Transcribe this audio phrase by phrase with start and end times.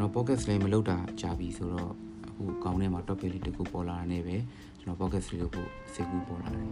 [0.00, 1.92] တော် podcast လေးမလုပ်တာကြာပြီဆိုတော့
[2.28, 4.36] အခုကောင်းထဲမှာ topic လေးတစ်ခုပေါ်လာတာနဲ့ပဲ
[4.80, 6.68] ကျွန်တော် podcast လေးလုပ်ဖို့စိတ်ကူးပေါ်လာတယ်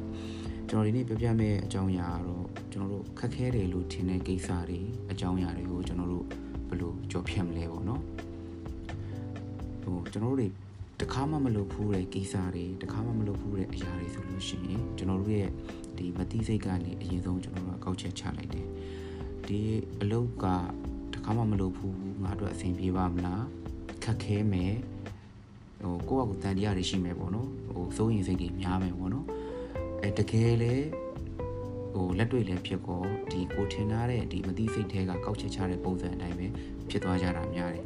[0.69, 4.81] ကျွန်တော်ဒီနေ့ပြောပြမယ့်အကြောင်းအရာကတော့ကျွန်တော်တို့ခက်ခဲတယ်လို့ထင်တဲ့ကိစ္စတွေ
[5.11, 6.25] အကြောင်းအရာတွေကိုကျွန်တော်တို့
[6.69, 8.03] ဘယ်လိုကြော်ဖြတ်မလဲပေါ့နော်
[9.83, 10.49] ဟိုကျွန်တော်တို့တွေ
[11.01, 15.51] တခါမှမလုပ်ဘူးတဲ့ကိစ္စတွေတခါမှမလုပ်ဘူးတဲ့အရာတွေဆိုလို့ရှိရင်ကျွန်တော်တို့ရဲ့
[15.99, 18.66] ဒီမတိစိတ်ကနေအရင်ဆုံးကျွန်တော်တို့ကကောက်ချက်ချလိုက်တယ်
[19.49, 19.61] ဒီ
[20.01, 20.45] အလုပ်က
[21.15, 23.45] တခါမှမလုပ်ဘူးငါတို့အဆင်ပြေပါမလား
[24.05, 24.75] ခက်ခဲမယ်
[25.83, 29.27] ဟိုကိုယ့်အကူတန်တရားတွေရှိမယ်ပေါ့နော်ဟိုစိုးရင်စိတ်တွေများမယ်ပေါ့နော်
[30.03, 30.75] အဲတကယ်လေ
[31.95, 36.47] ဟိုလက်တွေ့လည်းဖြစ်ကောဒီကိုထင်ထားတဲ့ဒီမတိစိတ်ထဲကကောက်ချက်ချတဲ့ပုံစံအတိုင်းပဲ
[36.91, 37.85] ဖြစ်သွားကြတာများတယ်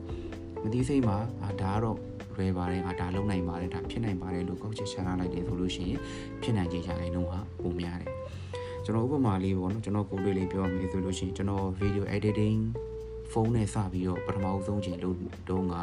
[0.63, 1.99] မတိစိတ်မှာအာဒါကတော့
[2.37, 6.01] လွယ်ပါတယ်ငါဒါလုံးနိုင်ပါတယ်ဒါဖြစ်နိုင်ပါတယ်လို့ကောက်ချက်ချထားလိုက်တယ်ဆိုလို့ရှိရင်
[6.43, 7.29] ဖြစ်နိုင်ကြကြရင်တော့
[7.63, 8.13] ပုံများတယ်
[8.91, 12.59] ကျွန်တော်ဥပမာလေးပေါ့နော်ကျွန်တော်ကိုယ်လေးလေးပြောမယ်ဆိုလို့ရှိရင်ကျွန်တော် video editing
[13.30, 15.16] ဖုန်းနဲ့စပြီးတော့ပထမအဆုံးချိန်လို့
[15.49, 15.77] တုန်းက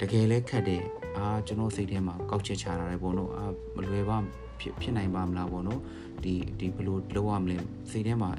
[0.00, 0.82] တကယ်လဲခက်တယ်
[1.16, 3.44] အာကျွန်တော်စိတ်ထဲမှာကောက်ချက်ချတာလေပေါ့နော်အာ
[3.76, 4.18] မလွယ်ပါ
[4.60, 5.80] ဖြစ်ဖြစ်နိုင်ပါမလားပေါ့နော်
[6.24, 7.56] ဒီဒီဘယ်လိုလုပ်ရမလဲ
[7.90, 8.30] စိတ်ထဲမှာ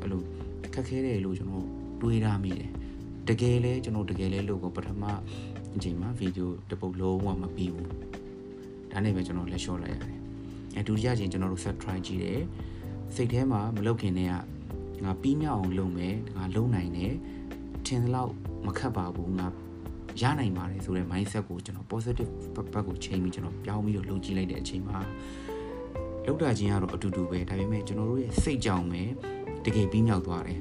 [0.00, 0.22] အဲ့လို
[0.74, 1.66] ခက်ခဲတယ်လို့ကျွန်တော်
[2.00, 2.68] တွေးထားမိတယ်
[3.28, 5.04] တကယ်လဲကျွန်တော်တကယ်လဲလို့ကိုပထမ
[5.76, 7.88] အချိန်မှာဗီဒီယိုတစ်ပုတ်လုံးဝမပြီးဘူး
[8.90, 10.18] ဒါနဲ့ပဲကျွန်တော်လက်လျှော့လိုက်ရတယ်
[10.76, 12.42] အဲဒုတိယချိန်ကျွန်တော်တို့ set try ကြည့်တယ်
[13.14, 14.34] စိတ်ထဲမှာမလုပ်ခင်တည်းက
[15.04, 17.14] ငါပြီးမြောက်အောင်လုပ်မယ်ငါလုပ်နိုင်တယ်
[17.86, 18.32] ထင်သလောက်
[18.66, 19.46] မခက်ပါဘူးငါ
[20.20, 22.30] ရနိုင်ပါတယ်ဆိုတဲ့ mindset ကိုကျွန်တော် positive
[22.74, 24.98] ဘက်ကိုချိန်ပြီးကျွန်တော်ပြောင်းပြီးတော့လုပ်ကြည့်လိုက်တဲ့အချိန်မှာ
[26.26, 29.02] လောက်တာချင်းကတော့အတူတူပဲဒါပေမဲ့ကျွန်တော်တို့ရဲ့စိတ်ကြောင့်ပဲ
[29.64, 30.60] တကယ်ပြီးမြောက်သွားတယ်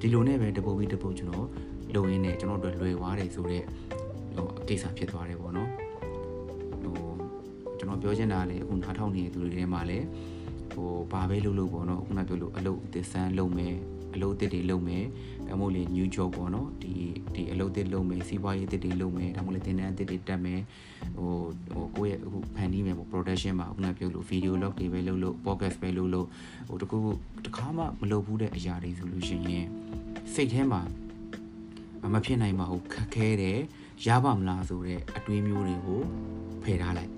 [0.00, 1.46] ဒီလိုနဲ့ပဲတပုတ်ပြီးတပုတ်ကျွန်တော်
[1.94, 3.64] လုံရင်းနဲ့ကျွန်တော်တို့လွယ်သွားတယ်ဆိုတော့
[4.36, 5.70] ဟိုကိစ္စဖြစ်သွားတယ်ပေါ့နော်
[6.82, 6.96] ဟို
[7.78, 10.06] ကျွန်တော်ပြောချင်တာလေအခုနားထောင်နေတဲ့သူတွေထဲမှာလည်း
[10.77, 13.75] ဟိုဘာပဲလုပ်လို့ပေါ့နော်ခုနပြောလို့အလုပ်အသစ်ဆန်းလုပ်မယ်
[14.15, 15.03] အလုပ်အသစ်တွေလုပ်မယ်
[15.47, 16.91] ဒါမှမဟုတ်လေ new job ပေါ့နော်ဒီ
[17.35, 20.61] ဒီအလုပ်အသစ်လုပ်မယ်စီးပွားရေးအသစ်တွေလုပ်မယ်ဒါမှမဟုတ်လေသင်တန်းအသစ်တွေတက်မယ်
[21.17, 21.31] ဟို
[21.73, 26.27] ဟိုကိုယ့်ရဲ့အခုဖန်တီးမယ်ပေါ့ production မှာခုနပြောလို့ video log တွေပဲလုပ်လို့ podcast ပဲလုပ်လို့
[26.69, 26.99] ဟိုတကူ
[27.45, 29.67] တခါမှမလုပ်ဘူးတဲ့အရာတွေဆိုလို့ရှိရင်
[30.33, 30.81] စိတ်ထဲမှာ
[32.13, 33.59] မဖြစ်နိုင်ပါဘူးခက်ခဲတယ်
[34.07, 36.01] ရပါမလားဆိုတဲ့အတွေးမျိုးတွေကို
[36.63, 37.11] ဖယ်ထားလိုက်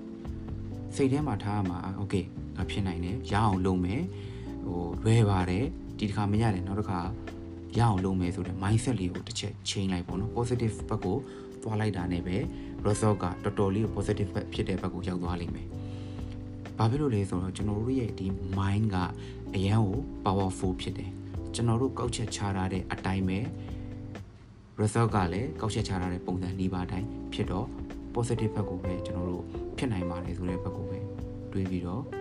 [0.95, 2.15] စိတ်ထဲမှာထားမှာโอเค
[2.60, 4.02] ငါဖြစ်နိုင်တယ်ရအောင်လုပ်မယ်
[4.66, 5.64] ဟိုလွယ်ပါတယ်
[5.98, 7.00] ဒီတစ်ခါမရတယ်နောက်တစ်ခါ
[7.78, 11.16] ရအောင်လုပ်မယ်ဆိုတဲ့ mindset လေးကိုတစ်ချက် change လိုက်ပေါ့နော် positive ဘက်ကို
[11.62, 12.36] သွားလိုက်တာနဲ့ပဲ
[12.86, 15.66] result ကတော်တော်လေး positive ဘက်ဖြစ်တဲ့ဘက်ကိုရောက်သွားလိမ့်မယ်။
[16.78, 18.26] ဘာဖြစ်လို့လဲဆိုတော့ကျွန်တော်တို့ရဲ့ဒီ
[18.58, 18.96] mind က
[19.54, 21.10] အရန်ကို powerful ဖြစ်တယ်။
[21.54, 23.38] ကျွန်တော်တို့ကောက်ချက်ချထားတဲ့အတိုင်းပဲ
[24.80, 27.66] result ကလည်းကောက်ချက်ချထားတဲ့ပုံစံနှီးပါတိုင်းဖြစ်တော့
[28.14, 29.44] positive ဘက်ကိုပဲကျွန်တော်တို့
[29.76, 30.98] ဖြစ်နိုင်ပါတယ်ဆိုတဲ့ဘက်ကိုပဲ
[31.52, 32.19] တွေးပြီးတော့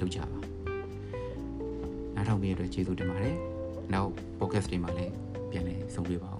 [0.00, 0.28] လုပ်ကြပါ
[2.14, 3.36] နားထောင်ပြီးရတဲ့ကျေးဇူးတင်ပါတယ်
[3.92, 5.12] နောက် podcast တွေမှာလည်း
[5.50, 6.39] ပြန်လည်ဆုံတွေ့ပါအော